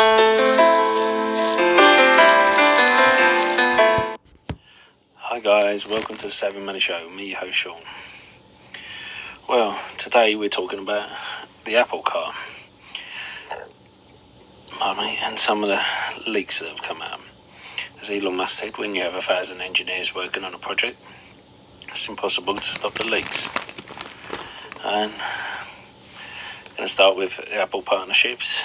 Hi 0.00 0.60
guys, 5.42 5.88
welcome 5.88 6.14
to 6.18 6.26
the 6.26 6.30
Savvy 6.30 6.60
Money 6.60 6.78
Show. 6.78 7.10
Me, 7.10 7.30
your 7.30 7.38
host 7.38 7.56
Sean. 7.56 7.80
Well, 9.48 9.76
today 9.96 10.36
we're 10.36 10.50
talking 10.50 10.78
about 10.78 11.10
the 11.64 11.78
Apple 11.78 12.02
car. 12.02 12.32
And 14.80 15.36
some 15.36 15.64
of 15.64 15.68
the 15.68 15.82
leaks 16.30 16.60
that 16.60 16.68
have 16.68 16.82
come 16.82 17.02
out. 17.02 17.18
As 18.00 18.08
Elon 18.08 18.36
Musk 18.36 18.56
said, 18.56 18.78
when 18.78 18.94
you 18.94 19.02
have 19.02 19.16
a 19.16 19.20
thousand 19.20 19.60
engineers 19.62 20.14
working 20.14 20.44
on 20.44 20.54
a 20.54 20.58
project, 20.58 20.96
it's 21.88 22.06
impossible 22.06 22.54
to 22.54 22.62
stop 22.62 22.94
the 22.94 23.04
leaks. 23.04 23.48
And 24.84 25.12
I'm 25.12 26.76
going 26.76 26.86
to 26.86 26.88
start 26.88 27.16
with 27.16 27.40
Apple 27.50 27.82
partnerships. 27.82 28.62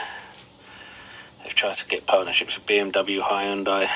They've 1.54 1.60
tried 1.60 1.78
to 1.78 1.86
get 1.86 2.08
partnerships 2.08 2.56
with 2.58 2.66
BMW, 2.66 3.22
Hyundai, 3.22 3.88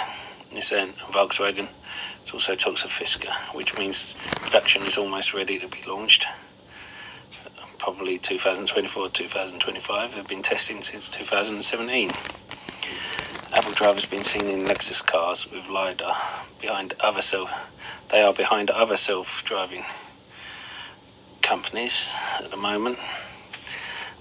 Nissan, 0.54 0.90
and 0.90 0.94
Volkswagen. 0.94 1.68
There's 2.20 2.32
also 2.32 2.54
talks 2.54 2.84
of 2.84 2.92
Fisker, 2.92 3.34
which 3.56 3.76
means 3.80 4.14
production 4.36 4.84
is 4.84 4.96
almost 4.96 5.34
ready 5.34 5.58
to 5.58 5.68
be 5.68 5.82
launched. 5.88 6.28
Probably 7.80 8.20
2024 8.20 9.10
2025. 9.10 10.14
They've 10.14 10.28
been 10.28 10.44
testing 10.44 10.84
since 10.84 11.10
2017. 11.10 12.12
Apple 13.54 13.72
drivers 13.72 14.06
been 14.06 14.24
seen 14.24 14.46
in 14.46 14.66
Lexus 14.66 15.04
cars 15.04 15.50
with 15.50 15.66
LiDAR 15.66 16.16
behind 16.62 16.94
other 17.00 17.22
self. 17.22 17.50
They 18.10 18.22
are 18.22 18.36
behind 18.36 18.70
other 18.70 18.98
self-driving 18.98 19.84
companies 21.42 22.14
at 22.38 22.52
the 22.52 22.58
moment, 22.58 23.00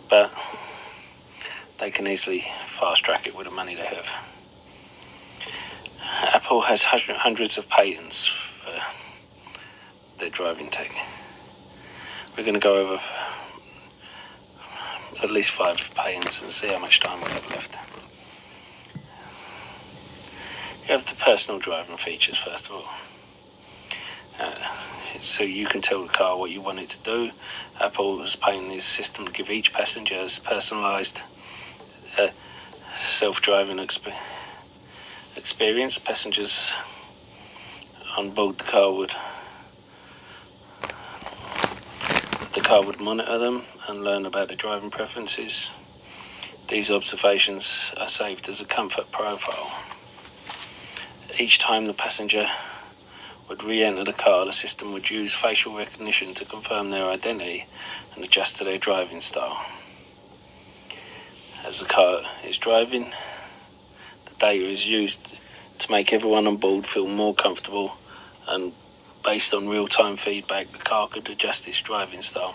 but 0.08 0.32
they 1.78 1.90
can 1.90 2.06
easily 2.06 2.44
fast 2.66 3.04
track 3.04 3.26
it 3.26 3.36
with 3.36 3.46
the 3.46 3.52
money 3.52 3.74
they 3.74 3.86
have. 3.86 4.08
Apple 6.34 6.62
has 6.62 6.82
hundreds 6.82 7.58
of 7.58 7.68
patents 7.68 8.26
for 8.26 8.72
their 10.18 10.30
driving 10.30 10.70
tech. 10.70 10.90
We're 12.36 12.44
going 12.44 12.54
to 12.54 12.60
go 12.60 12.76
over 12.76 13.00
at 15.22 15.30
least 15.30 15.50
five 15.50 15.76
patents 15.94 16.42
and 16.42 16.52
see 16.52 16.68
how 16.68 16.78
much 16.78 17.00
time 17.00 17.18
we 17.18 17.30
have 17.32 17.50
left. 17.50 17.76
You 18.94 20.92
have 20.92 21.06
the 21.06 21.14
personal 21.16 21.58
driving 21.58 21.96
features 21.96 22.38
first 22.38 22.66
of 22.66 22.72
all. 22.72 22.84
Uh, 24.38 24.54
so 25.20 25.42
you 25.42 25.66
can 25.66 25.80
tell 25.80 26.02
the 26.02 26.12
car 26.12 26.36
what 26.36 26.50
you 26.50 26.60
want 26.60 26.78
it 26.78 26.90
to 26.90 26.98
do. 27.02 27.30
Apple 27.80 28.20
has 28.20 28.36
patented 28.36 28.72
this 28.72 28.84
system 28.84 29.26
to 29.26 29.32
give 29.32 29.50
each 29.50 29.72
passenger 29.72 30.16
a 30.16 30.26
personalised 30.26 31.22
self-driving 32.98 33.78
exp- 33.78 34.14
experience. 35.36 35.98
Passengers 35.98 36.72
on 38.16 38.30
board 38.30 38.58
the 38.58 38.64
car 38.64 38.92
would 38.92 39.14
the 42.54 42.60
car 42.60 42.82
would 42.82 43.00
monitor 43.00 43.38
them 43.38 43.64
and 43.86 44.02
learn 44.02 44.24
about 44.24 44.48
their 44.48 44.56
driving 44.56 44.90
preferences. 44.90 45.70
These 46.68 46.90
observations 46.90 47.92
are 47.96 48.08
saved 48.08 48.48
as 48.48 48.60
a 48.60 48.64
comfort 48.64 49.12
profile. 49.12 49.78
Each 51.38 51.58
time 51.58 51.86
the 51.86 51.94
passenger 51.94 52.50
would 53.48 53.62
re-enter 53.62 54.04
the 54.04 54.12
car, 54.12 54.46
the 54.46 54.52
system 54.52 54.92
would 54.92 55.08
use 55.10 55.32
facial 55.32 55.76
recognition 55.76 56.34
to 56.34 56.44
confirm 56.44 56.90
their 56.90 57.04
identity 57.04 57.66
and 58.14 58.24
adjust 58.24 58.56
to 58.56 58.64
their 58.64 58.78
driving 58.78 59.20
style. 59.20 59.64
As 61.66 61.80
the 61.80 61.86
car 61.86 62.20
is 62.44 62.58
driving, 62.58 63.12
the 64.26 64.34
data 64.38 64.64
is 64.64 64.86
used 64.86 65.34
to 65.80 65.90
make 65.90 66.12
everyone 66.12 66.46
on 66.46 66.58
board 66.58 66.86
feel 66.86 67.08
more 67.08 67.34
comfortable 67.34 67.92
and 68.46 68.72
based 69.24 69.52
on 69.52 69.68
real-time 69.68 70.16
feedback, 70.16 70.70
the 70.70 70.78
car 70.78 71.08
could 71.08 71.28
adjust 71.28 71.66
its 71.66 71.80
driving 71.80 72.22
style 72.22 72.54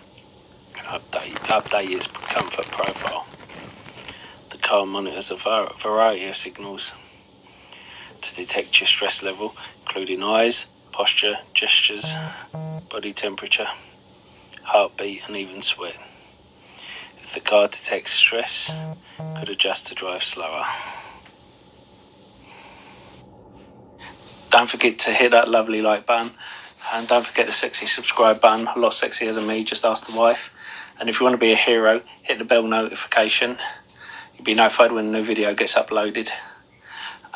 and 0.77 0.87
update, 0.87 1.33
update 1.49 1.89
its 1.89 2.07
comfort 2.07 2.65
profile. 2.67 3.27
The 4.49 4.57
car 4.57 4.85
monitors 4.85 5.29
a 5.29 5.35
variety 5.35 6.27
of 6.27 6.37
signals 6.37 6.93
to 8.21 8.35
detect 8.35 8.79
your 8.79 8.87
stress 8.87 9.21
level, 9.21 9.53
including 9.81 10.23
eyes, 10.23 10.65
posture, 10.93 11.37
gestures, 11.53 12.15
body 12.89 13.11
temperature, 13.11 13.67
heartbeat, 14.63 15.23
and 15.27 15.35
even 15.35 15.61
sweat. 15.61 15.97
The 17.33 17.39
car 17.39 17.67
detects 17.67 18.13
stress, 18.13 18.71
could 19.37 19.49
adjust 19.49 19.87
to 19.87 19.95
drive 19.95 20.23
slower. 20.23 20.65
Don't 24.49 24.69
forget 24.69 24.99
to 24.99 25.13
hit 25.13 25.31
that 25.31 25.47
lovely 25.47 25.81
like 25.81 26.05
button. 26.05 26.33
And 26.91 27.07
don't 27.07 27.25
forget 27.25 27.47
the 27.47 27.53
sexy 27.53 27.85
subscribe 27.85 28.41
button. 28.41 28.67
A 28.67 28.77
lot 28.77 28.91
sexier 28.91 29.33
than 29.33 29.47
me, 29.47 29.63
just 29.63 29.85
ask 29.85 30.05
the 30.05 30.17
wife. 30.17 30.49
And 30.99 31.09
if 31.09 31.19
you 31.19 31.23
want 31.23 31.35
to 31.35 31.37
be 31.37 31.53
a 31.53 31.55
hero, 31.55 32.01
hit 32.23 32.37
the 32.37 32.43
bell 32.43 32.63
notification. 32.63 33.57
You'll 34.35 34.43
be 34.43 34.53
notified 34.53 34.91
when 34.91 35.07
a 35.07 35.11
new 35.11 35.23
video 35.23 35.55
gets 35.55 35.75
uploaded. 35.75 36.29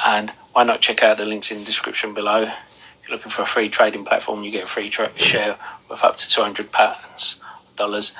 And 0.03 0.29
why 0.51 0.65
not 0.65 0.81
check 0.81 1.03
out 1.03 1.17
the 1.17 1.25
links 1.25 1.51
in 1.51 1.59
the 1.59 1.65
description 1.65 2.13
below? 2.13 2.41
If 2.43 3.07
you're 3.07 3.15
looking 3.15 3.31
for 3.31 3.43
a 3.43 3.47
free 3.47 3.69
trading 3.69 4.03
platform, 4.03 4.43
you 4.43 4.51
get 4.51 4.65
a 4.65 4.67
free 4.67 4.91
share 4.91 5.57
with 5.89 6.03
up 6.03 6.17
to 6.17 6.29
200 6.29 6.69
pounds 6.71 7.39
dollars, 7.75 8.13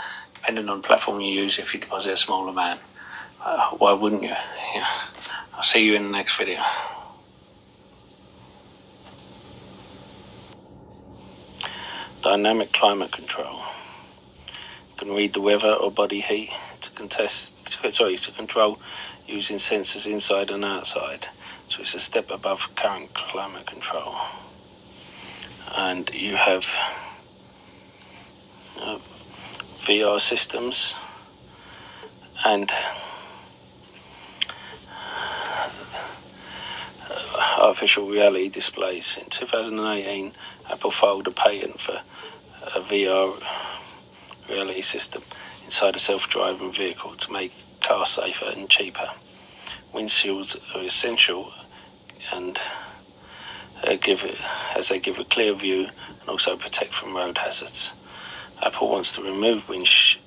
depending 0.46 0.70
on 0.70 0.80
the 0.80 0.88
platform 0.88 1.20
you 1.22 1.42
use. 1.42 1.58
If 1.58 1.74
you 1.74 1.80
deposit 1.80 2.14
a 2.14 2.18
small 2.18 2.48
amount, 2.48 2.80
uh, 3.44 3.72
why 3.80 3.94
wouldn't 3.94 4.22
you? 4.22 4.30
Yeah. 4.30 4.88
I'll 5.56 5.64
see 5.64 5.84
you 5.84 5.96
in 5.96 6.04
the 6.04 6.12
next 6.12 6.38
video. 6.38 6.62
Dynamic 12.22 12.74
climate 12.74 13.12
control. 13.12 13.62
You 14.48 14.98
can 14.98 15.12
read 15.16 15.34
the 15.34 15.42
weather 15.42 15.74
or 15.74 15.92
body 15.92 16.22
heat 16.22 16.52
to 16.82 16.92
contest, 16.92 17.52
sorry, 17.92 18.18
to 18.18 18.32
control 18.32 18.80
using 19.26 19.58
sensors 19.58 20.06
inside 20.06 20.52
and 20.52 20.64
outside. 20.64 21.28
So 21.68 21.82
it's 21.82 21.96
a 21.96 22.00
step 22.00 22.30
above 22.30 22.70
current 22.76 23.16
climate 23.16 23.66
control. 23.66 24.16
And 25.76 26.08
you 26.14 26.36
have 26.36 26.68
uh, 28.80 29.00
VR 29.86 30.20
systems 30.20 30.96
and 32.44 32.72
artificial 37.58 38.08
reality 38.08 38.50
displays. 38.50 39.18
In 39.22 39.30
2018, 39.30 40.34
Apple 40.70 40.92
filed 40.92 41.28
a 41.28 41.32
patent 41.32 41.80
for 41.80 42.02
a 42.76 42.82
VR 42.82 43.42
reality 44.50 44.82
system 44.82 45.22
inside 45.66 45.96
a 45.96 46.00
self-driving 46.00 46.72
vehicle 46.72 47.16
to 47.16 47.32
make 47.32 47.54
cars 47.82 48.10
safer 48.10 48.46
and 48.46 48.70
cheaper. 48.70 49.10
Windshields 49.94 50.58
are 50.74 50.82
essential 50.82 51.52
and 52.34 52.60
uh, 53.84 53.96
give 54.02 54.24
it, 54.24 54.38
as 54.76 54.90
they 54.90 55.00
give 55.00 55.20
a 55.20 55.26
clear 55.26 55.54
view 55.54 55.88
and 56.22 56.30
also 56.30 56.58
protect 56.58 56.94
from 56.94 57.16
road 57.16 57.38
hazards. 57.38 57.94
Apple 58.62 58.90
wants 58.90 59.14
to 59.14 59.22
remove 59.22 59.68
win- 59.68 59.86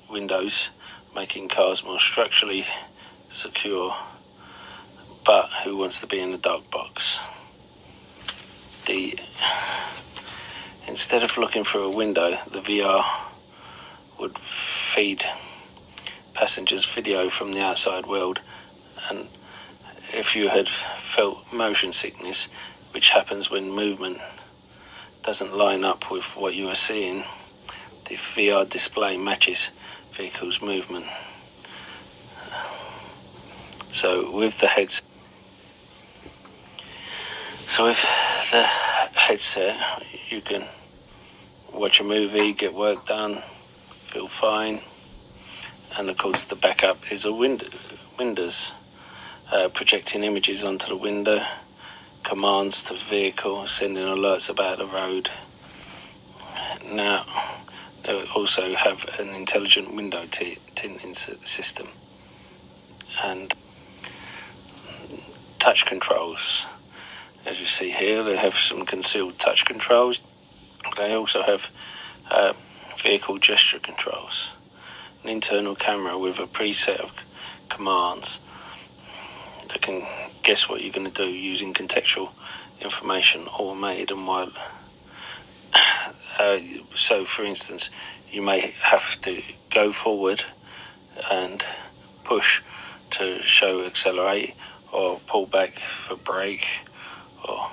windows, 0.09 0.69
making 1.15 1.49
cars 1.49 1.83
more 1.83 1.99
structurally 1.99 2.65
secure 3.29 3.95
but 5.29 5.51
who 5.63 5.77
wants 5.77 5.99
to 5.99 6.07
be 6.07 6.19
in 6.19 6.31
the 6.31 6.37
dark 6.37 6.71
box? 6.71 7.19
The 8.87 9.19
instead 10.87 11.21
of 11.21 11.37
looking 11.37 11.63
through 11.63 11.83
a 11.83 11.95
window, 11.95 12.39
the 12.51 12.61
VR 12.61 13.05
would 14.19 14.37
feed 14.39 15.23
passengers 16.33 16.85
video 16.85 17.29
from 17.29 17.51
the 17.51 17.61
outside 17.61 18.07
world, 18.07 18.39
and 19.09 19.27
if 20.13 20.35
you 20.35 20.47
had 20.49 20.67
felt 20.67 21.37
motion 21.53 21.91
sickness, 21.91 22.49
which 22.91 23.11
happens 23.11 23.51
when 23.51 23.69
movement 23.69 24.19
doesn't 25.21 25.55
line 25.55 25.83
up 25.83 26.09
with 26.09 26.23
what 26.35 26.55
you 26.55 26.69
are 26.69 26.75
seeing, 26.75 27.23
the 28.09 28.15
VR 28.15 28.67
display 28.67 29.17
matches 29.17 29.69
vehicle's 30.11 30.61
movement. 30.61 31.05
So 33.91 34.31
with 34.31 34.57
the 34.59 34.67
headset 34.67 35.05
so 37.69 37.85
with 37.85 38.01
the 38.51 38.63
headset, 38.63 39.77
you 40.29 40.41
can 40.41 40.65
watch 41.71 41.99
a 41.99 42.03
movie, 42.03 42.51
get 42.53 42.73
work 42.73 43.05
done, 43.05 43.43
feel 44.07 44.27
fine, 44.27 44.81
and 45.95 46.09
of 46.09 46.17
course 46.17 46.45
the 46.45 46.55
backup 46.55 47.11
is 47.11 47.25
a 47.25 47.31
window, 47.31 47.67
windows, 48.17 48.71
uh, 49.51 49.69
projecting 49.69 50.23
images 50.23 50.63
onto 50.63 50.87
the 50.87 50.95
window, 50.95 51.45
commands 52.23 52.81
to 52.81 52.95
vehicle, 52.95 53.67
sending 53.67 54.03
alerts 54.03 54.49
about 54.49 54.79
the 54.79 54.87
road. 54.87 55.29
Now 56.91 57.23
also 58.35 58.73
have 58.75 59.05
an 59.19 59.29
intelligent 59.29 59.93
window 59.93 60.25
tinting 60.27 61.13
system, 61.13 61.87
and 63.23 63.53
touch 65.59 65.85
controls. 65.85 66.65
As 67.45 67.59
you 67.59 67.65
see 67.65 67.89
here, 67.89 68.23
they 68.23 68.35
have 68.35 68.55
some 68.55 68.85
concealed 68.85 69.39
touch 69.39 69.65
controls. 69.65 70.19
They 70.97 71.13
also 71.13 71.41
have 71.41 71.69
uh, 72.29 72.53
vehicle 72.97 73.37
gesture 73.37 73.79
controls, 73.79 74.51
an 75.23 75.29
internal 75.29 75.75
camera 75.75 76.17
with 76.17 76.39
a 76.39 76.47
preset 76.47 76.97
of 76.97 77.11
commands 77.69 78.39
that 79.69 79.81
can 79.81 80.05
guess 80.43 80.67
what 80.67 80.81
you're 80.81 80.93
going 80.93 81.09
to 81.09 81.25
do 81.25 81.29
using 81.29 81.73
contextual 81.73 82.29
information, 82.81 83.47
automated 83.47 84.11
and 84.11 84.25
while. 84.25 84.51
Uh, 85.73 86.59
so, 86.95 87.25
for 87.25 87.43
instance, 87.43 87.89
you 88.31 88.41
may 88.41 88.73
have 88.81 89.19
to 89.21 89.41
go 89.69 89.91
forward 89.91 90.43
and 91.29 91.63
push 92.23 92.61
to 93.11 93.41
show 93.41 93.83
accelerate 93.83 94.55
or 94.91 95.19
pull 95.27 95.45
back 95.45 95.73
for 95.73 96.15
brake 96.15 96.65
or 97.47 97.69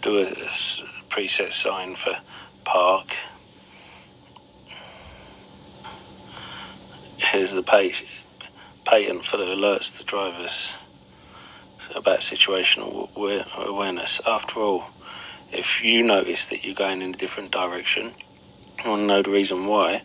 do 0.00 0.18
a, 0.20 0.26
preset 1.10 1.52
sign 1.52 1.96
for 1.96 2.16
park. 2.64 3.14
Here's 7.16 7.52
the 7.52 7.62
patent 7.62 9.24
for 9.24 9.36
the 9.38 9.44
alerts 9.44 9.96
to 9.98 10.04
drivers 10.04 10.74
about 11.94 12.20
situational 12.20 13.08
awareness. 13.56 14.20
After 14.26 14.60
all, 14.60 14.84
if 15.52 15.82
you 15.82 16.02
notice 16.02 16.46
that 16.46 16.64
you're 16.64 16.74
going 16.74 17.02
in 17.02 17.10
a 17.10 17.16
different 17.16 17.50
direction, 17.50 18.14
you 18.84 18.90
want 18.90 19.02
to 19.02 19.06
know 19.06 19.22
the 19.22 19.30
reason 19.30 19.66
why. 19.66 20.02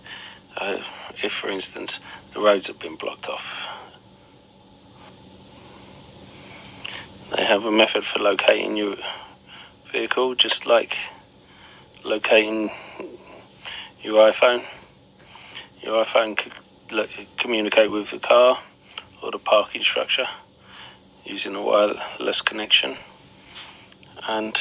Uh, 0.55 0.79
if, 1.23 1.31
for 1.31 1.49
instance, 1.49 1.99
the 2.33 2.39
roads 2.39 2.67
have 2.67 2.79
been 2.79 2.95
blocked 2.95 3.27
off. 3.27 3.67
They 7.35 7.43
have 7.43 7.65
a 7.65 7.71
method 7.71 8.05
for 8.05 8.19
locating 8.19 8.77
your 8.77 8.95
vehicle, 9.91 10.35
just 10.35 10.65
like 10.67 10.97
locating 12.03 12.69
your 14.01 14.31
iPhone. 14.31 14.63
Your 15.81 16.03
iPhone 16.03 16.37
could 16.37 16.53
communicate 17.37 17.89
with 17.91 18.11
the 18.11 18.19
car 18.19 18.59
or 19.21 19.31
the 19.31 19.39
parking 19.39 19.81
structure 19.81 20.27
using 21.25 21.55
a 21.55 21.61
wireless 21.61 22.41
connection. 22.41 22.97
And 24.27 24.59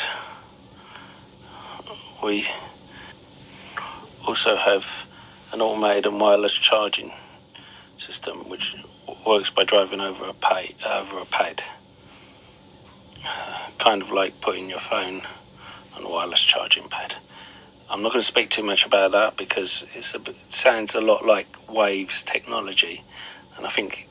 we 2.22 2.46
also 4.26 4.56
have 4.56 4.86
an 5.52 5.60
automated 5.60 6.06
and 6.06 6.20
wireless 6.20 6.52
charging 6.52 7.12
system 7.98 8.48
which 8.48 8.74
works 9.26 9.50
by 9.50 9.64
driving 9.64 10.00
over 10.00 10.28
a 10.28 10.32
pay, 10.32 10.74
over 10.86 11.18
a 11.18 11.24
pad. 11.24 11.62
Kind 13.78 14.02
of 14.02 14.10
like 14.10 14.40
putting 14.40 14.70
your 14.70 14.78
phone 14.78 15.22
on 15.94 16.04
a 16.04 16.08
wireless 16.08 16.40
charging 16.40 16.88
pad. 16.88 17.14
I'm 17.90 18.02
not 18.02 18.12
going 18.12 18.20
to 18.22 18.26
speak 18.26 18.50
too 18.50 18.62
much 18.62 18.86
about 18.86 19.12
that 19.12 19.36
because 19.36 19.84
a, 19.94 19.98
it 19.98 20.36
sounds 20.48 20.94
a 20.94 21.00
lot 21.00 21.26
like 21.26 21.48
Waves 21.68 22.22
technology 22.22 23.02
and 23.56 23.66
I 23.66 23.68
think 23.68 24.08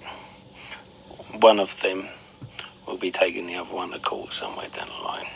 one 1.40 1.60
of 1.60 1.80
them 1.82 2.08
will 2.86 2.98
be 2.98 3.12
taking 3.12 3.48
the 3.48 3.56
other 3.56 3.74
one 3.74 3.92
to 3.92 4.00
court 4.00 4.34
somewhere 4.34 4.68
down 4.70 4.90
the 4.90 5.04
line. 5.04 5.28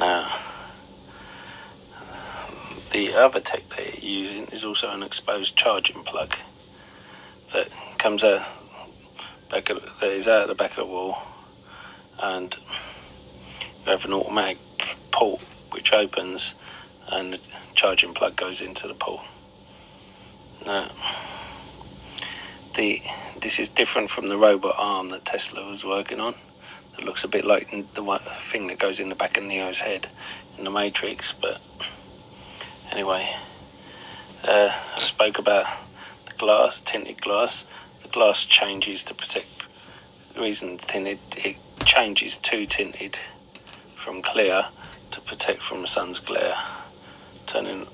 Now 0.00 0.38
the 2.92 3.14
other 3.14 3.40
tech 3.40 3.68
they're 3.70 3.94
using 4.00 4.46
is 4.48 4.64
also 4.64 4.90
an 4.90 5.02
exposed 5.02 5.56
charging 5.56 6.04
plug 6.04 6.36
that 7.52 7.68
comes 7.98 8.22
out 8.22 8.46
back 9.50 9.70
of, 9.70 9.82
that 10.00 10.10
is 10.10 10.28
out 10.28 10.46
the 10.48 10.54
back 10.54 10.70
of 10.72 10.76
the 10.76 10.84
wall, 10.86 11.16
and 12.22 12.54
you 13.84 13.92
have 13.92 14.04
an 14.04 14.12
automatic 14.12 14.58
port 15.10 15.42
which 15.72 15.92
opens 15.92 16.54
and 17.08 17.32
the 17.32 17.40
charging 17.74 18.14
plug 18.14 18.36
goes 18.36 18.60
into 18.60 18.86
the 18.86 18.94
port. 18.94 19.22
Now, 20.64 20.90
the 22.74 23.02
this 23.40 23.58
is 23.58 23.68
different 23.68 24.10
from 24.10 24.26
the 24.26 24.38
robot 24.38 24.74
arm 24.78 25.08
that 25.10 25.24
Tesla 25.24 25.66
was 25.66 25.84
working 25.84 26.20
on. 26.20 26.34
That 26.96 27.04
looks 27.04 27.24
a 27.24 27.28
bit 27.28 27.44
like 27.44 27.70
the 27.70 28.20
thing 28.50 28.66
that 28.68 28.78
goes 28.78 29.00
in 29.00 29.08
the 29.08 29.14
back 29.14 29.36
of 29.36 29.44
Neo's 29.44 29.80
head 29.80 30.08
in 30.58 30.64
the 30.64 30.70
Matrix, 30.70 31.34
but 31.40 31.60
Anyway, 32.92 33.26
uh, 34.44 34.70
I 34.70 34.98
spoke 34.98 35.38
about 35.38 35.64
the 36.26 36.34
glass, 36.34 36.82
tinted 36.84 37.22
glass. 37.22 37.64
The 38.02 38.08
glass 38.08 38.44
changes 38.44 39.04
to 39.04 39.14
protect. 39.14 39.46
The 40.34 40.42
reason 40.42 40.76
tinted, 40.76 41.18
it 41.38 41.56
changes 41.86 42.36
to 42.36 42.66
tinted 42.66 43.18
from 43.96 44.20
clear 44.20 44.66
to 45.12 45.20
protect 45.22 45.62
from 45.62 45.80
the 45.80 45.86
sun's 45.86 46.20
glare. 46.20 46.54
Turning. 47.46 47.86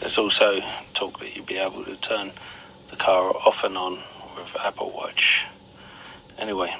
There's 0.00 0.18
also 0.18 0.60
talk 0.92 1.20
that 1.20 1.36
you'll 1.36 1.44
be 1.44 1.58
able 1.58 1.84
to 1.84 1.94
turn 1.94 2.32
the 2.90 2.96
car 2.96 3.30
off 3.30 3.62
and 3.62 3.78
on 3.78 4.00
with 4.36 4.56
Apple 4.58 4.92
Watch. 4.92 5.46
Anyway, 6.36 6.74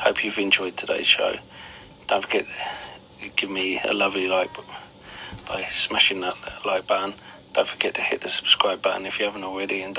hope 0.00 0.24
you've 0.24 0.38
enjoyed 0.38 0.76
today's 0.76 1.06
show. 1.06 1.36
Don't 2.08 2.22
forget 2.22 2.46
give 3.36 3.48
me 3.48 3.78
a 3.84 3.92
lovely 3.92 4.26
like 4.26 4.50
by 5.46 5.66
smashing 5.72 6.20
that 6.20 6.36
like 6.64 6.86
button. 6.86 7.14
Don't 7.52 7.66
forget 7.66 7.94
to 7.94 8.00
hit 8.00 8.20
the 8.20 8.28
subscribe 8.28 8.80
button 8.82 9.06
if 9.06 9.18
you 9.18 9.24
haven't 9.24 9.44
already, 9.44 9.82
and 9.82 9.94
don't 9.94 9.98